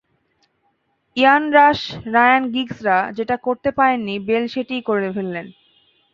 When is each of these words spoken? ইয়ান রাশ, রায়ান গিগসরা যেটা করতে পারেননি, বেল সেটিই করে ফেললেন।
ইয়ান 1.17 1.43
রাশ, 1.51 1.79
রায়ান 2.13 2.43
গিগসরা 2.53 2.97
যেটা 3.17 3.35
করতে 3.37 3.69
পারেননি, 3.71 4.15
বেল 4.19 4.43
সেটিই 4.47 4.81
করে 4.81 5.09
ফেললেন। 5.11 5.47